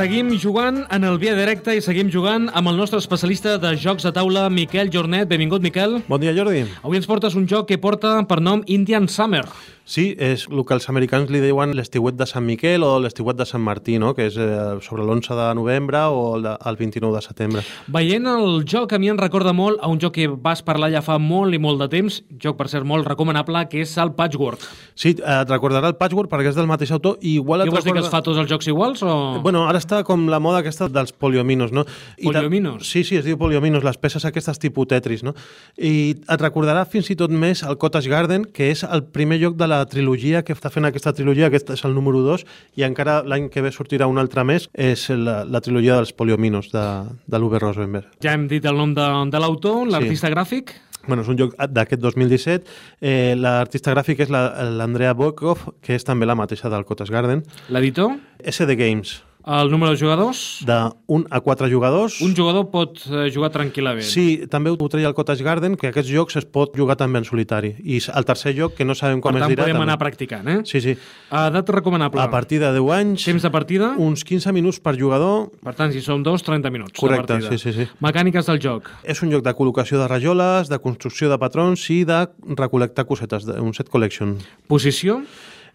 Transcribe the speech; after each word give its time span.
Seguim 0.00 0.30
jugant 0.40 0.78
en 0.96 1.02
el 1.04 1.18
Via 1.20 1.34
Directe 1.36 1.74
i 1.76 1.82
seguim 1.84 2.08
jugant 2.08 2.46
amb 2.56 2.70
el 2.70 2.78
nostre 2.80 2.96
especialista 3.02 3.58
de 3.60 3.74
jocs 3.76 4.06
de 4.06 4.12
taula, 4.16 4.46
Miquel 4.48 4.88
Jornet. 4.88 5.28
Benvingut, 5.28 5.60
Miquel. 5.60 5.98
Bon 6.08 6.22
dia, 6.22 6.32
Jordi. 6.32 6.62
Avui 6.80 6.96
ens 6.96 7.08
portes 7.10 7.36
un 7.36 7.44
joc 7.44 7.68
que 7.68 7.76
porta 7.76 8.14
per 8.24 8.38
nom 8.40 8.62
Indian 8.64 9.10
Summer. 9.12 9.42
Sí, 9.84 10.14
és 10.22 10.44
el 10.50 10.60
que 10.64 10.74
els 10.76 10.86
americans 10.92 11.30
li 11.34 11.40
diuen 11.42 11.72
l'estiuet 11.74 12.14
de 12.14 12.26
Sant 12.28 12.44
Miquel 12.46 12.84
o 12.86 12.92
l'estiuet 13.02 13.34
de 13.38 13.46
Sant 13.48 13.62
Martí, 13.64 13.96
no? 13.98 14.12
que 14.14 14.28
és 14.28 14.36
eh, 14.38 14.76
sobre 14.86 15.02
l'11 15.02 15.34
de 15.34 15.46
novembre 15.58 15.98
o 16.14 16.36
el, 16.36 16.44
de, 16.46 16.52
el 16.70 16.76
29 16.78 17.16
de 17.16 17.22
setembre. 17.24 17.62
Veient 17.90 18.28
el 18.30 18.62
joc, 18.70 18.92
a 18.94 19.00
mi 19.02 19.10
em 19.10 19.18
recorda 19.18 19.52
molt 19.56 19.80
a 19.82 19.88
un 19.90 19.98
joc 19.98 20.14
que 20.14 20.28
vas 20.30 20.62
parlar 20.62 20.92
ja 20.92 21.02
fa 21.02 21.16
molt 21.18 21.56
i 21.56 21.58
molt 21.58 21.82
de 21.82 21.88
temps, 21.90 22.20
joc 22.38 22.58
per 22.60 22.68
ser 22.70 22.84
molt 22.86 23.08
recomanable, 23.08 23.64
que 23.72 23.80
és 23.82 23.96
el 23.98 24.12
Patchwork. 24.14 24.62
Sí, 24.94 25.16
eh, 25.16 25.40
et 25.40 25.50
recordarà 25.50 25.90
el 25.90 25.96
Patchwork 25.98 26.30
perquè 26.30 26.52
és 26.52 26.58
del 26.60 26.70
mateix 26.70 26.92
autor 26.94 27.18
i 27.20 27.34
igual 27.40 27.64
Què 27.64 27.72
vols 27.72 27.82
dir 27.82 27.90
que 27.90 27.98
recorda... 27.98 28.06
els 28.06 28.14
fa 28.14 28.22
tots 28.28 28.38
els 28.44 28.50
jocs 28.52 28.70
iguals? 28.70 29.02
O... 29.02 29.16
Bueno, 29.42 29.64
ara 29.66 29.80
està 29.82 30.04
com 30.06 30.28
la 30.30 30.38
moda 30.38 30.62
aquesta 30.62 30.86
dels 30.92 31.10
poliominos, 31.16 31.72
no? 31.74 31.86
I 32.18 32.28
ta- 32.28 32.40
Poliominos? 32.44 32.86
Sí, 32.86 33.02
sí, 33.02 33.16
es 33.18 33.26
diu 33.26 33.38
poliominos, 33.40 33.82
les 33.82 33.98
peces 33.98 34.24
aquestes 34.28 34.62
tipus 34.62 34.86
Tetris, 34.92 35.24
no? 35.26 35.34
I 35.78 36.14
et 36.20 36.40
recordarà 36.46 36.86
fins 36.86 37.10
i 37.10 37.18
tot 37.18 37.32
més 37.34 37.64
el 37.66 37.78
Cottage 37.80 38.10
Garden, 38.12 38.44
que 38.54 38.70
és 38.70 38.84
el 38.86 39.02
primer 39.10 39.40
joc 39.42 39.58
de 39.58 39.69
la 39.70 39.80
trilogia 39.88 40.42
que 40.44 40.52
està 40.56 40.68
fent 40.74 40.84
aquesta 40.88 41.14
trilogia, 41.16 41.46
aquest 41.48 41.70
és 41.76 41.84
el 41.86 41.94
número 41.96 42.20
2, 42.26 42.44
i 42.76 42.84
encara 42.86 43.20
l'any 43.24 43.48
que 43.54 43.62
ve 43.64 43.70
sortirà 43.72 44.10
un 44.10 44.18
altre 44.20 44.44
més, 44.44 44.66
és 44.74 45.06
la, 45.14 45.40
la 45.46 45.62
trilogia 45.64 45.96
dels 46.00 46.12
poliominos 46.12 46.68
de, 46.74 46.84
de 47.30 47.38
l'Uwe 47.40 47.62
Rosenberg. 47.62 48.10
Ja 48.24 48.34
hem 48.36 48.48
dit 48.50 48.66
el 48.66 48.76
nom 48.76 48.92
de, 48.98 49.06
de 49.30 49.40
l'autor, 49.42 49.86
l'artista 49.88 50.28
gràfic. 50.34 50.74
Bueno, 51.06 51.22
és 51.24 51.30
un 51.32 51.38
joc 51.40 51.54
d'aquest 51.72 52.02
2017. 52.04 52.66
Eh, 53.00 53.32
L'artista 53.40 53.94
gràfic 53.94 54.18
és 54.26 54.28
la- 54.28 54.66
l'Andrea 54.76 55.14
Bokov, 55.16 55.62
que 55.80 55.94
és 55.96 56.04
també 56.04 56.26
la 56.28 56.36
mateixa 56.36 56.68
del 56.68 56.84
Cottage 56.84 57.10
Garden. 57.14 57.40
L'editor, 57.72 58.18
SD 58.44 58.76
Games, 58.76 59.14
el 59.46 59.70
número 59.70 59.92
de 59.92 59.98
jugadors. 59.98 60.60
de 60.66 60.90
1 61.06 61.26
a 61.30 61.40
4 61.40 61.68
jugadors. 61.70 62.20
Un 62.20 62.34
jugador 62.36 62.70
pot 62.70 62.98
eh, 63.10 63.30
jugar 63.34 63.50
tranquil·lament. 63.50 64.04
Sí, 64.04 64.46
també 64.50 64.70
ho 64.70 64.88
treia 64.88 65.08
el 65.08 65.14
Cottage 65.14 65.42
Garden, 65.42 65.76
que 65.76 65.88
aquests 65.88 66.10
jocs 66.10 66.36
es 66.36 66.44
pot 66.44 66.76
jugar 66.76 66.96
també 66.96 67.18
en 67.18 67.24
solitari. 67.24 67.74
I 67.84 68.00
el 68.14 68.24
tercer 68.24 68.54
joc, 68.56 68.74
que 68.76 68.84
no 68.84 68.94
sabem 68.94 69.20
com 69.20 69.32
per 69.32 69.40
es 69.40 69.44
tant, 69.46 69.50
dirà... 69.54 69.62
podem 69.64 69.76
també. 69.76 69.86
anar 69.88 69.98
practicant, 69.98 70.48
eh? 70.48 70.58
Sí, 70.64 70.80
sí. 70.80 70.96
Edat 71.30 71.68
recomanable. 71.70 72.20
A 72.20 72.30
partir 72.30 72.60
de 72.60 72.72
10 72.72 72.90
anys, 72.98 73.24
Temps 73.24 73.42
de 73.42 73.50
partida? 73.50 73.94
uns 73.98 74.24
15 74.24 74.52
minuts 74.52 74.80
per 74.80 74.96
jugador. 74.98 75.50
Per 75.64 75.74
tant, 75.74 75.92
si 75.92 76.00
som 76.00 76.22
dos, 76.22 76.42
30 76.42 76.70
minuts 76.70 76.98
Correcte, 77.00 77.32
de 77.34 77.48
partida. 77.48 77.58
sí, 77.58 77.72
sí, 77.72 77.84
sí. 77.84 77.88
Mecàniques 78.00 78.46
del 78.46 78.60
joc. 78.60 78.90
És 79.04 79.22
un 79.22 79.30
joc 79.32 79.42
de 79.44 79.54
col·locació 79.56 79.98
de 79.98 80.08
rajoles, 80.08 80.68
de 80.68 80.78
construcció 80.78 81.30
de 81.30 81.38
patrons 81.38 81.88
i 81.90 82.04
de 82.04 82.26
recol·lectar 82.56 83.06
cosetes, 83.06 83.46
un 83.58 83.72
set 83.74 83.88
collection. 83.88 84.36
Posició? 84.68 85.22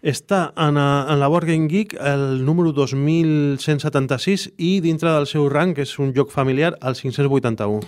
Està 0.02 0.52
en, 0.56 0.76
a, 0.76 1.06
en 1.12 1.20
la 1.20 1.28
Board 1.28 1.46
Game 1.48 1.68
Geek 1.70 1.96
el 2.00 2.44
número 2.44 2.72
2176 2.72 4.50
i 4.58 4.80
dintre 4.84 5.10
del 5.14 5.26
seu 5.30 5.48
rang, 5.48 5.72
que 5.76 5.86
és 5.86 5.94
un 6.02 6.12
joc 6.16 6.30
familiar, 6.34 6.74
el 6.82 6.96
581. 6.98 7.80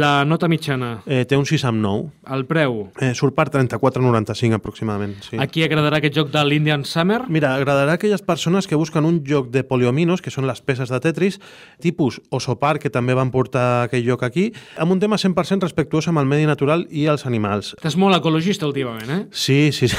La 0.00 0.24
nota 0.24 0.48
mitjana. 0.48 1.02
Eh, 1.06 1.24
té 1.28 1.36
un 1.36 1.46
6 1.48 1.64
amb 1.68 1.80
9. 1.84 2.08
El 2.36 2.46
preu. 2.48 2.78
Eh, 3.00 3.12
surt 3.16 3.36
per 3.36 3.48
34,95 3.52 4.56
aproximadament. 4.60 5.16
Sí. 5.24 5.38
A 5.40 5.46
qui 5.50 5.64
agradarà 5.64 6.00
aquest 6.00 6.16
joc 6.16 6.32
de 6.32 6.44
l'Indian 6.44 6.84
Summer? 6.88 7.22
Mira, 7.28 7.54
agradarà 7.56 7.96
a 7.96 8.00
aquelles 8.00 8.24
persones 8.24 8.68
que 8.68 8.78
busquen 8.80 9.04
un 9.08 9.22
joc 9.26 9.50
de 9.52 9.64
poliominos, 9.64 10.22
que 10.24 10.32
són 10.32 10.48
les 10.48 10.60
peces 10.64 10.92
de 10.92 11.00
Tetris, 11.00 11.40
tipus 11.80 12.20
Osopar, 12.30 12.78
que 12.80 12.90
també 12.92 13.16
van 13.16 13.32
portar 13.34 13.84
aquell 13.86 14.06
joc 14.06 14.24
aquí, 14.26 14.50
amb 14.80 14.92
un 14.92 15.00
tema 15.00 15.18
100% 15.20 15.64
respectuós 15.66 16.08
amb 16.08 16.22
el 16.22 16.28
medi 16.30 16.48
natural 16.48 16.86
i 16.90 17.06
els 17.10 17.26
animals. 17.28 17.74
Estàs 17.78 17.98
molt 18.00 18.16
ecologista 18.16 18.68
últimament, 18.68 19.10
eh? 19.10 19.20
Sí, 19.32 19.70
sí, 19.72 19.88
sí. 19.88 19.96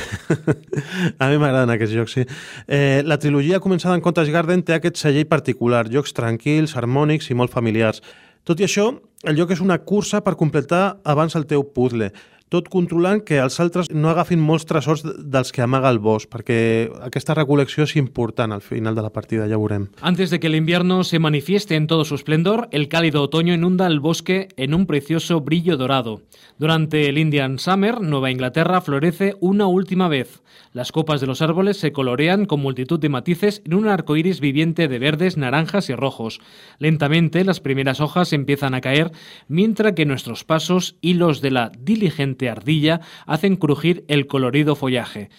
a 1.21 1.29
mi 1.29 1.37
m'agraden 1.61 1.75
aquests 1.75 1.95
jocs, 1.95 2.15
sí. 2.15 2.25
Eh, 2.67 3.01
la 3.05 3.17
trilogia 3.17 3.59
començada 3.59 3.95
en 3.95 4.01
Cottage 4.01 4.31
Garden 4.31 4.63
té 4.63 4.75
aquest 4.75 4.97
celler 4.97 5.27
particular, 5.27 5.87
jocs 5.89 6.13
tranquils, 6.13 6.75
harmònics 6.75 7.29
i 7.29 7.35
molt 7.37 7.51
familiars. 7.51 8.01
Tot 8.43 8.59
i 8.59 8.65
això, 8.65 8.89
el 9.23 9.37
joc 9.37 9.51
és 9.51 9.61
una 9.61 9.77
cursa 9.77 10.21
per 10.21 10.35
completar 10.35 10.99
abans 11.05 11.35
el 11.35 11.45
teu 11.45 11.63
puzzle 11.63 12.11
tot 12.51 12.67
controlant 12.67 13.21
que 13.23 13.37
els 13.39 13.55
altres 13.63 13.87
no 13.95 14.09
agafin 14.11 14.41
molts 14.43 14.67
tresors 14.67 15.05
dels 15.05 15.53
que 15.55 15.63
amaga 15.63 15.89
el 15.93 16.01
bosc, 16.03 16.27
perquè 16.27 16.89
aquesta 17.07 17.35
recolecció 17.37 17.85
és 17.87 17.95
important 17.95 18.51
al 18.51 18.61
final 18.65 18.97
de 18.97 19.05
la 19.05 19.13
partida, 19.15 19.47
ja 19.47 19.59
veurem. 19.59 19.87
Antes 20.01 20.29
de 20.29 20.41
que 20.41 20.47
el 20.51 20.59
invierno 20.59 21.05
se 21.05 21.19
manifieste 21.19 21.75
en 21.75 21.87
todo 21.87 22.03
su 22.03 22.15
esplendor, 22.15 22.67
el 22.71 22.89
cálido 22.89 23.23
otoño 23.23 23.53
inunda 23.53 23.87
el 23.87 24.01
bosque 24.01 24.49
en 24.57 24.73
un 24.73 24.85
precioso 24.85 25.39
brillo 25.39 25.77
dorado. 25.77 26.21
Durante 26.57 27.07
el 27.07 27.17
Indian 27.17 27.57
Summer, 27.57 28.01
Nueva 28.01 28.31
Inglaterra 28.31 28.81
florece 28.81 29.35
una 29.39 29.67
última 29.67 30.09
vez. 30.09 30.41
Las 30.73 30.91
copas 30.91 31.21
de 31.21 31.27
los 31.27 31.41
árboles 31.41 31.77
se 31.77 31.91
colorean 31.91 32.45
con 32.45 32.61
multitud 32.61 32.99
de 32.99 33.09
matices 33.09 33.61
en 33.65 33.73
un 33.73 33.87
arco 33.87 34.17
iris 34.17 34.39
viviente 34.39 34.87
de 34.87 34.99
verdes, 34.99 35.37
naranjas 35.37 35.89
y 35.89 35.95
rojos. 35.95 36.41
Lentamente, 36.79 37.43
las 37.43 37.61
primeras 37.61 38.01
hojas 38.01 38.33
empiezan 38.33 38.73
a 38.73 38.81
caer, 38.81 39.11
mientras 39.47 39.93
que 39.93 40.05
nuestros 40.05 40.43
pasos 40.43 40.97
y 41.01 41.13
los 41.15 41.41
de 41.41 41.51
la 41.51 41.71
diligente 41.77 42.40
ardilla 42.49 43.01
hacen 43.25 43.55
crujir 43.55 44.03
el 44.07 44.27
colorido 44.27 44.75
follaje. 44.75 45.29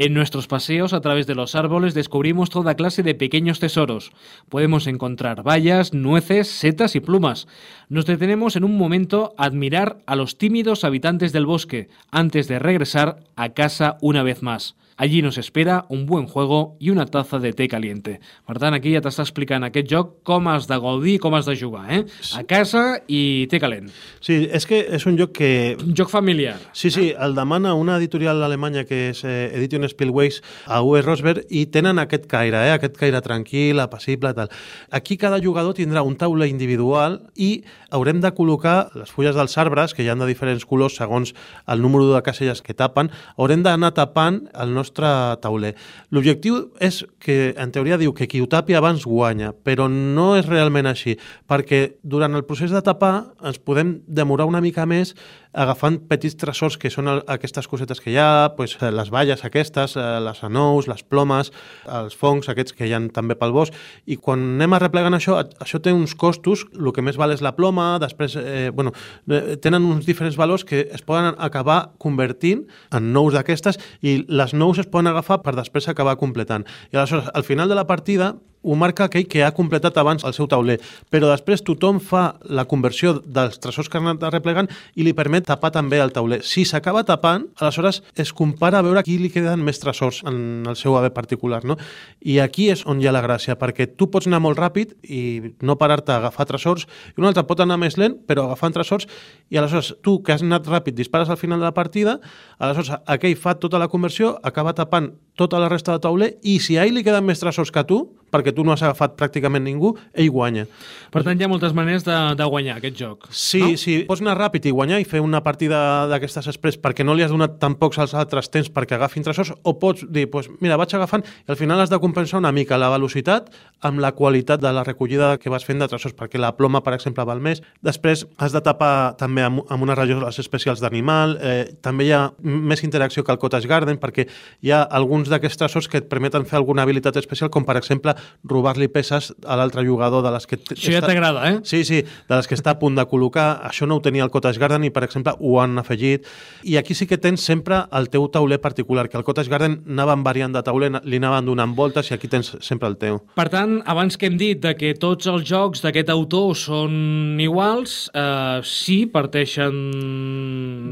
En 0.00 0.14
nuestros 0.14 0.46
paseos 0.46 0.92
a 0.92 1.00
través 1.00 1.26
de 1.26 1.34
los 1.34 1.56
árboles 1.56 1.92
descubrimos 1.92 2.50
toda 2.50 2.76
clase 2.76 3.02
de 3.02 3.16
pequeños 3.16 3.58
tesoros. 3.58 4.12
Podemos 4.48 4.86
encontrar 4.86 5.42
bayas, 5.42 5.92
nueces, 5.92 6.46
setas 6.46 6.94
y 6.94 7.00
plumas. 7.00 7.48
Nos 7.88 8.06
detenemos 8.06 8.54
en 8.54 8.62
un 8.62 8.78
momento 8.78 9.34
a 9.36 9.46
admirar 9.46 9.98
a 10.06 10.14
los 10.14 10.38
tímidos 10.38 10.84
habitantes 10.84 11.32
del 11.32 11.46
bosque 11.46 11.88
antes 12.12 12.46
de 12.46 12.60
regresar 12.60 13.24
a 13.34 13.48
casa 13.48 13.98
una 14.00 14.22
vez 14.22 14.40
más. 14.40 14.76
Allí 14.98 15.22
nos 15.22 15.38
espera 15.38 15.86
un 15.88 16.06
buen 16.06 16.26
juego 16.26 16.76
i 16.80 16.90
una 16.90 17.06
taza 17.06 17.38
de 17.38 17.52
té 17.54 17.68
caliente. 17.70 18.16
Per 18.42 18.56
tant, 18.58 18.74
aquí 18.74 18.90
ja 18.90 18.98
t'està 18.98 19.22
explicant 19.22 19.62
aquest 19.62 19.86
joc 19.86 20.08
com 20.26 20.48
has 20.50 20.66
de 20.66 20.74
gaudir 20.82 21.12
i 21.14 21.20
com 21.22 21.36
has 21.38 21.46
de 21.46 21.54
jugar, 21.54 21.84
eh? 21.86 22.00
A 22.34 22.42
casa 22.42 22.98
i 23.06 23.46
té 23.46 23.60
calent. 23.62 23.86
Sí, 24.18 24.40
és 24.50 24.66
que 24.66 24.80
és 24.98 25.06
un 25.06 25.14
joc 25.20 25.36
que 25.38 25.50
Un 25.78 25.94
joc 25.94 26.10
familiar. 26.10 26.56
Sí, 26.72 26.90
sí, 26.90 27.12
el 27.14 27.36
demana 27.36 27.76
una 27.78 27.94
editorial 27.96 28.42
alemanya 28.42 28.82
que 28.88 29.12
és 29.12 29.22
eh, 29.22 29.52
Edition 29.54 29.86
Spielways 29.86 30.40
a 30.66 30.80
Uwe 30.82 31.04
Rosberg 31.06 31.46
i 31.48 31.66
tenen 31.70 32.02
aquest 32.02 32.26
caire, 32.26 32.64
eh, 32.66 32.74
aquest 32.74 32.98
caire 32.98 33.22
tranquil, 33.22 33.78
apassible, 33.78 34.34
tal. 34.34 34.50
Aquí 34.90 35.16
cada 35.16 35.38
jugador 35.38 35.78
tindrà 35.78 36.02
un 36.02 36.18
taula 36.18 36.50
individual 36.50 37.20
i 37.36 37.62
haurem 37.94 38.18
de 38.20 38.34
col·locar 38.34 38.90
les 38.98 39.14
fulles 39.14 39.38
dels 39.38 39.54
arbres, 39.62 39.94
que 39.94 40.02
hi 40.02 40.10
han 40.10 40.18
de 40.18 40.26
diferents 40.26 40.66
colors 40.66 40.98
segons 40.98 41.36
el 41.70 41.86
número 41.86 42.10
de 42.10 42.22
caselles 42.26 42.66
que 42.66 42.74
tapen, 42.74 43.12
haurem 43.38 43.62
d'anar 43.62 43.94
tapant 43.94 44.42
el 44.58 44.74
nostre 44.74 44.87
tauler. 44.92 45.74
L'objectiu 46.10 46.60
és 46.80 47.02
que, 47.20 47.54
en 47.56 47.72
teoria, 47.74 47.98
diu 48.00 48.14
que 48.16 48.28
qui 48.30 48.40
ho 48.40 48.48
tapi 48.50 48.76
abans 48.78 49.04
guanya, 49.06 49.52
però 49.52 49.88
no 49.88 50.34
és 50.38 50.48
realment 50.48 50.88
així, 50.88 51.18
perquè 51.48 51.98
durant 52.02 52.34
el 52.34 52.46
procés 52.48 52.74
de 52.74 52.82
tapar 52.84 53.34
ens 53.44 53.58
podem 53.58 53.98
demorar 54.06 54.48
una 54.48 54.62
mica 54.64 54.86
més 54.86 55.14
agafant 55.52 55.98
petits 56.08 56.36
tresors 56.38 56.76
que 56.78 56.90
són 56.92 57.08
el, 57.08 57.22
aquestes 57.30 57.68
cosetes 57.68 58.00
que 58.02 58.12
hi 58.12 58.18
ha, 58.20 58.54
pues, 58.56 58.76
eh, 58.80 58.90
les 58.94 59.10
valles 59.10 59.44
aquestes, 59.44 59.96
eh, 59.96 60.06
les 60.24 60.42
anous, 60.44 60.88
les 60.88 61.02
plomes, 61.02 61.52
els 61.98 62.16
fongs 62.16 62.48
aquests 62.48 62.74
que 62.76 62.88
hi 62.88 62.94
ha 62.94 63.00
també 63.14 63.36
pel 63.38 63.54
bosc, 63.54 63.74
i 64.06 64.16
quan 64.16 64.42
anem 64.56 64.76
arreplegant 64.76 65.16
això, 65.16 65.38
això 65.60 65.80
té 65.82 65.92
uns 65.94 66.14
costos, 66.18 66.66
el 66.74 66.92
que 66.92 67.04
més 67.04 67.16
val 67.20 67.32
és 67.32 67.44
la 67.44 67.54
ploma, 67.56 67.98
després, 68.02 68.36
eh, 68.36 68.70
bueno, 68.74 68.92
eh, 69.28 69.56
tenen 69.56 69.84
uns 69.84 70.06
diferents 70.06 70.36
valors 70.36 70.64
que 70.64 70.88
es 70.92 71.02
poden 71.02 71.34
acabar 71.38 71.92
convertint 71.98 72.66
en 72.92 73.12
nous 73.12 73.32
d'aquestes 73.34 73.78
i 74.02 74.24
les 74.28 74.54
nous 74.54 74.78
es 74.78 74.86
poden 74.86 75.08
agafar 75.08 75.42
per 75.42 75.54
després 75.56 75.88
acabar 75.88 76.16
completant. 76.16 76.66
I 76.92 76.96
aleshores, 76.96 77.30
al 77.34 77.44
final 77.44 77.68
de 77.68 77.74
la 77.74 77.86
partida, 77.86 78.36
ho 78.62 78.74
marca 78.74 79.06
aquell 79.06 79.26
que 79.30 79.44
ha 79.44 79.52
completat 79.54 79.96
abans 80.00 80.24
el 80.26 80.34
seu 80.36 80.48
tauler, 80.50 80.78
però 81.10 81.30
després 81.30 81.62
tothom 81.64 82.00
fa 82.02 82.38
la 82.44 82.66
conversió 82.68 83.14
dels 83.24 83.58
tresors 83.62 83.88
que 83.88 83.98
han 83.98 84.08
anat 84.08 84.26
arreplegant 84.28 84.68
i 84.98 85.06
li 85.06 85.14
permet 85.16 85.46
tapar 85.48 85.70
també 85.74 86.00
el 86.02 86.12
tauler. 86.14 86.40
Si 86.46 86.64
s'acaba 86.68 87.04
tapant, 87.06 87.46
aleshores 87.60 88.02
es 88.18 88.32
compara 88.32 88.80
a 88.80 88.86
veure 88.86 89.04
qui 89.06 89.18
li 89.20 89.30
queden 89.32 89.62
més 89.64 89.80
tresors 89.82 90.22
en 90.28 90.66
el 90.68 90.76
seu 90.76 90.96
haver 90.98 91.12
particular, 91.14 91.62
no? 91.64 91.78
I 92.20 92.40
aquí 92.42 92.68
és 92.72 92.84
on 92.86 93.00
hi 93.00 93.08
ha 93.08 93.14
la 93.14 93.22
gràcia, 93.24 93.58
perquè 93.58 93.88
tu 93.94 94.10
pots 94.10 94.28
anar 94.28 94.42
molt 94.44 94.58
ràpid 94.58 94.96
i 95.06 95.54
no 95.62 95.78
parar-te 95.78 96.12
a 96.12 96.18
agafar 96.22 96.48
tresors, 96.50 96.88
i 97.14 97.22
un 97.22 97.28
altre 97.30 97.46
pot 97.48 97.62
anar 97.62 97.78
més 97.80 97.98
lent, 98.00 98.18
però 98.26 98.48
agafant 98.48 98.74
tresors, 98.74 99.08
i 99.50 99.58
aleshores 99.58 99.94
tu, 100.02 100.18
que 100.22 100.34
has 100.34 100.44
anat 100.44 100.66
ràpid, 100.68 100.96
dispares 100.98 101.30
al 101.30 101.40
final 101.40 101.62
de 101.62 101.68
la 101.68 101.74
partida, 101.76 102.18
aleshores 102.58 102.98
aquell 103.06 103.36
fa 103.38 103.54
tota 103.58 103.78
la 103.78 103.88
conversió, 103.88 104.36
acaba 104.42 104.74
tapant 104.74 105.12
tota 105.38 105.60
la 105.62 105.70
resta 105.70 105.94
de 105.94 106.02
tauler, 106.02 106.32
i 106.42 106.58
si 106.58 106.76
a 106.76 106.84
ell 106.86 106.98
li 106.98 107.04
queden 107.06 107.26
més 107.26 107.40
tresors 107.40 107.70
que 107.74 107.84
tu, 107.86 108.02
perquè 108.32 108.52
no 108.64 108.74
has 108.74 108.82
agafat 108.82 109.16
pràcticament 109.18 109.64
ningú, 109.64 109.94
ell 110.12 110.30
guanya. 110.34 110.66
Per 111.12 111.22
tant, 111.24 111.38
hi 111.38 111.46
ha 111.46 111.50
moltes 111.50 111.74
maneres 111.76 112.04
de, 112.06 112.16
de 112.38 112.48
guanyar 112.48 112.78
aquest 112.78 112.98
joc. 112.98 113.28
Sí, 113.30 113.62
no? 113.62 113.80
sí, 113.80 113.96
pots 114.08 114.22
anar 114.24 114.36
ràpid 114.38 114.68
i 114.68 114.74
guanyar 114.74 115.00
i 115.02 115.06
fer 115.08 115.22
una 115.24 115.40
partida 115.44 115.80
d'aquestes 116.10 116.50
express 116.52 116.78
perquè 116.80 117.06
no 117.06 117.16
li 117.16 117.24
has 117.24 117.32
donat 117.32 117.58
tan 117.62 117.78
pocs 117.80 118.00
als 118.02 118.14
altres 118.18 118.50
temps 118.52 118.70
perquè 118.74 118.98
agafin 118.98 119.24
tresors, 119.26 119.54
o 119.62 119.74
pots 119.80 120.04
dir, 120.08 120.28
pues, 120.30 120.50
mira, 120.60 120.76
vaig 120.80 120.94
agafant, 120.96 121.24
i 121.24 121.52
al 121.52 121.58
final 121.60 121.80
has 121.80 121.92
de 121.92 122.00
compensar 122.02 122.40
una 122.42 122.52
mica 122.52 122.78
la 122.78 122.90
velocitat 122.92 123.48
amb 123.84 124.02
la 124.02 124.12
qualitat 124.16 124.60
de 124.60 124.72
la 124.74 124.84
recollida 124.84 125.36
que 125.38 125.50
vas 125.52 125.64
fent 125.64 125.80
de 125.80 125.88
tresors, 125.88 126.16
perquè 126.16 126.40
la 126.40 126.54
ploma, 126.56 126.82
per 126.84 126.94
exemple, 126.96 127.24
val 127.28 127.40
més. 127.42 127.62
Després 127.84 128.26
has 128.38 128.54
de 128.54 128.62
tapar 128.64 129.16
també 129.20 129.44
amb, 129.46 129.62
amb 129.68 129.86
unes 129.86 129.98
rajoles 129.98 130.38
especials 130.42 130.82
d'animal, 130.82 131.36
eh, 131.40 131.76
també 131.84 132.08
hi 132.08 132.12
ha 132.16 132.22
més 132.42 132.82
interacció 132.84 133.24
que 133.24 133.32
el 133.32 133.40
Cottage 133.40 133.70
Garden, 133.70 134.00
perquè 134.00 134.28
hi 134.64 134.72
ha 134.74 134.82
alguns 134.82 135.30
d'aquests 135.30 135.62
tresors 135.62 135.88
que 135.88 136.02
et 136.02 136.08
permeten 136.10 136.46
fer 136.48 136.58
alguna 136.58 136.84
habilitat 136.84 137.16
especial, 137.20 137.50
com 137.50 137.66
per 137.68 137.78
exemple 137.80 138.14
robar-li 138.44 138.88
peces 138.88 139.32
a 139.46 139.56
l'altre 139.58 139.84
jugador 139.86 140.22
de 140.22 140.32
les 140.34 140.46
que... 140.46 140.58
Això 140.74 140.92
ja 140.94 141.02
t'agrada, 141.02 141.42
eh? 141.50 141.58
Sí, 141.66 141.82
sí, 141.84 142.02
de 142.02 142.34
les 142.34 142.46
que 142.48 142.56
està 142.58 142.76
a 142.76 142.78
punt 142.78 142.96
de 142.98 143.04
col·locar. 143.08 143.48
Això 143.66 143.88
no 143.88 143.98
ho 143.98 144.02
tenia 144.04 144.24
el 144.24 144.32
Cottage 144.34 144.60
Garden 144.60 144.86
i, 144.86 144.92
per 144.94 145.04
exemple, 145.06 145.34
ho 145.38 145.58
han 145.62 145.78
afegit. 145.80 146.26
I 146.62 146.78
aquí 146.80 146.94
sí 146.94 147.08
que 147.10 147.18
tens 147.18 147.42
sempre 147.44 147.82
el 147.98 148.08
teu 148.12 148.28
tauler 148.32 148.60
particular, 148.62 149.08
que 149.08 149.18
el 149.18 149.26
Cottage 149.26 149.50
Garden 149.50 149.80
anaven 149.88 150.22
variant 150.26 150.54
de 150.54 150.62
tauler, 150.62 150.92
li 151.04 151.20
anaven 151.20 151.50
donant 151.50 151.74
voltes 151.78 152.10
i 152.10 152.16
aquí 152.16 152.30
tens 152.30 152.54
sempre 152.64 152.88
el 152.90 152.98
teu. 153.00 153.20
Per 153.38 153.48
tant, 153.52 153.78
abans 153.90 154.16
que 154.18 154.30
hem 154.30 154.38
dit 154.40 154.62
de 154.62 154.74
que 154.78 154.94
tots 154.98 155.28
els 155.30 155.44
jocs 155.48 155.82
d'aquest 155.84 156.12
autor 156.14 156.54
són 156.58 157.38
iguals, 157.42 157.98
eh, 158.14 158.60
sí, 158.66 159.00
parteixen... 159.10 159.74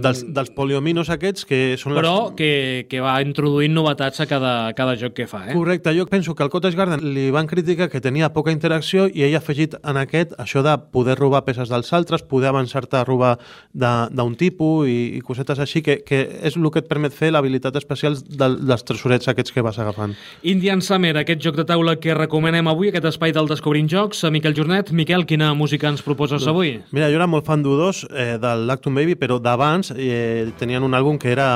Dels, 0.03 0.25
dels 0.35 0.53
poliominos 0.57 1.11
aquests, 1.15 1.47
que 1.49 1.61
són 1.81 1.97
Però 1.97 2.17
les... 2.29 2.37
que, 2.39 2.53
que 2.91 3.01
va 3.05 3.17
introduint 3.25 3.75
novetats 3.75 4.21
a 4.23 4.29
cada, 4.31 4.73
cada 4.77 4.97
joc 4.99 5.17
que 5.17 5.29
fa, 5.31 5.47
eh? 5.49 5.57
Correcte, 5.57 5.95
jo 5.97 6.07
penso 6.11 6.35
que 6.35 6.45
al 6.45 6.53
Cottage 6.53 6.77
Garden 6.77 7.05
li 7.15 7.31
van 7.37 7.49
criticar 7.51 7.91
que 7.93 8.01
tenia 8.01 8.33
poca 8.33 8.55
interacció 8.55 9.07
i 9.07 9.27
ell 9.27 9.37
ha 9.37 9.43
afegit 9.43 9.77
en 9.83 10.01
aquest 10.01 10.33
això 10.41 10.63
de 10.65 10.73
poder 10.93 11.19
robar 11.19 11.45
peces 11.47 11.71
dels 11.73 11.93
altres, 11.97 12.25
poder 12.25 12.51
avançar-te 12.51 12.99
a 12.99 13.05
robar 13.05 13.37
d'un 13.73 14.37
tipus 14.41 14.89
i, 14.89 15.17
i 15.19 15.21
cosetes 15.25 15.61
així, 15.63 15.83
que, 15.85 16.01
que 16.07 16.23
és 16.49 16.57
el 16.57 16.69
que 16.73 16.83
et 16.83 16.89
permet 16.89 17.15
fer 17.15 17.33
l'habilitat 17.35 17.77
especial 17.77 18.17
del, 18.27 18.59
dels 18.67 18.87
tresorets 18.89 19.29
aquests 19.33 19.55
que 19.55 19.65
vas 19.65 19.79
agafant. 19.83 20.17
Indian 20.43 20.83
Summer, 20.83 21.15
aquest 21.21 21.43
joc 21.45 21.59
de 21.61 21.67
taula 21.69 21.97
que 22.01 22.17
recomanem 22.17 22.69
avui, 22.73 22.91
aquest 22.91 23.11
espai 23.13 23.35
del 23.37 23.51
Descobrint 23.51 23.91
Jocs. 23.93 24.25
A 24.27 24.33
Miquel 24.33 24.57
Jornet. 24.57 24.93
Miquel, 24.97 25.27
quina 25.29 25.53
música 25.55 25.91
ens 25.93 26.03
proposes 26.05 26.47
avui? 26.49 26.77
Mira, 26.97 27.11
jo 27.13 27.21
era 27.21 27.29
molt 27.31 27.47
fan 27.47 27.65
d'U2, 27.65 28.07
eh, 28.11 28.29
del 28.43 28.67
Lactum 28.71 28.97
Baby, 28.97 29.19
però 29.21 29.39
d'abans 29.43 29.93
eh, 29.97 30.49
tenien 30.59 30.87
un 30.87 30.97
àlbum 30.97 31.21
que 31.21 31.33
era 31.35 31.51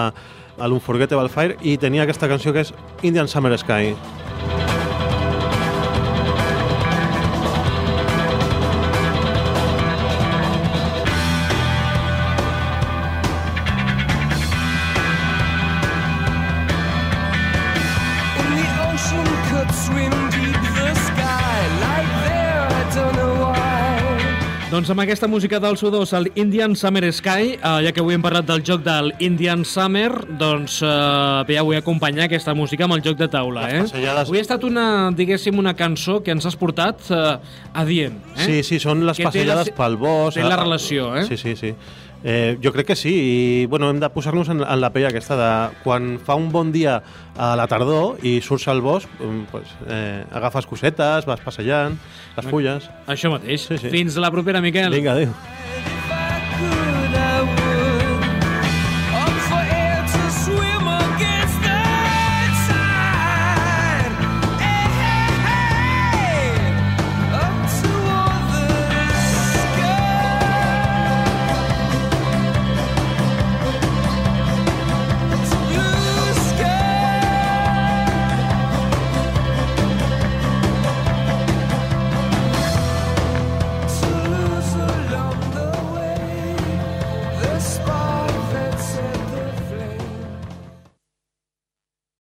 l'Unforgettable 0.61 1.33
Fire 1.33 1.57
i 1.65 1.79
tenia 1.81 2.05
aquesta 2.05 2.29
canció 2.29 2.53
que 2.53 2.67
és 2.67 2.75
Indian 3.03 3.29
Summer 3.29 3.57
Sky. 3.59 3.95
Doncs 24.71 24.87
amb 24.93 25.01
aquesta 25.03 25.27
música 25.27 25.59
del 25.59 25.75
Sudós, 25.77 26.13
el 26.15 26.29
Indian 26.39 26.77
Summer 26.79 27.03
Sky, 27.13 27.57
eh, 27.59 27.71
ja 27.83 27.91
que 27.91 27.99
avui 28.05 28.15
hem 28.15 28.23
parlat 28.23 28.47
del 28.47 28.61
joc 28.63 28.85
del 28.87 29.09
Indian 29.19 29.65
Summer, 29.67 30.13
doncs 30.39 30.77
eh, 30.87 30.87
ja 31.51 31.65
vull 31.67 31.75
acompanyar 31.81 32.29
aquesta 32.29 32.55
música 32.55 32.87
amb 32.87 32.95
el 32.95 33.03
joc 33.03 33.19
de 33.19 33.27
taula, 33.33 33.65
eh? 33.67 33.81
Les 33.81 33.91
passejades- 33.91 34.29
Avui 34.31 34.39
ha 34.39 34.45
estat 34.47 34.63
una, 34.69 34.85
diguéssim, 35.11 35.59
una 35.59 35.75
cançó 35.75 36.21
que 36.23 36.31
ens 36.31 36.47
has 36.47 36.55
portat 36.55 37.03
eh, 37.11 37.39
adient, 37.75 38.21
eh? 38.37 38.47
Sí, 38.47 38.63
sí, 38.63 38.79
són 38.79 39.03
les 39.09 39.17
Que 39.19 39.25
passejades 39.27 39.73
la- 39.73 39.75
pel 39.75 39.97
bosc. 39.99 40.39
té 40.39 40.45
la 40.47 40.57
relació, 40.63 41.17
eh? 41.17 41.25
Sí, 41.27 41.37
sí, 41.37 41.57
sí. 41.57 41.75
Eh, 42.23 42.59
jo 42.63 42.73
crec 42.75 42.91
que 42.91 42.97
sí, 42.97 43.13
i 43.15 43.67
bueno, 43.67 43.89
hem 43.89 44.01
de 44.01 44.11
posar-nos 44.13 44.51
en, 44.53 44.61
en 44.61 44.81
la 44.83 44.91
pell 44.93 45.09
aquesta 45.09 45.39
de 45.39 45.51
quan 45.85 46.19
fa 46.21 46.37
un 46.37 46.51
bon 46.53 46.73
dia 46.73 46.99
a 47.41 47.55
la 47.57 47.65
tardor 47.71 48.21
i 48.27 48.39
surts 48.45 48.69
al 48.69 48.83
bosc, 48.85 49.09
mm, 49.21 49.49
pues, 49.53 49.73
eh, 49.89 50.25
agafes 50.31 50.69
cosetes, 50.69 51.25
vas 51.31 51.41
passejant, 51.41 51.97
les 52.37 52.53
fulles... 52.53 52.91
Això 53.09 53.33
mateix. 53.33 53.71
Sí, 53.71 53.81
sí. 53.81 53.93
Fins 53.95 54.21
la 54.21 54.33
propera, 54.35 54.61
Miquel. 54.61 54.93
Vinga, 54.93 55.17
adéu. 55.17 55.70